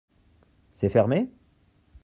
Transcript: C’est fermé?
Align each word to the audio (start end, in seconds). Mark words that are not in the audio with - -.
C’est 0.73 0.89
fermé? 0.89 1.29